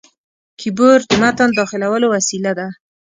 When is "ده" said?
2.59-2.67